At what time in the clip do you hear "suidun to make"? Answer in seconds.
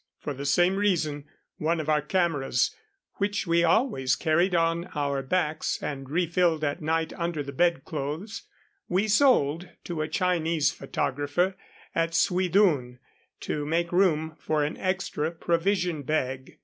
12.15-13.91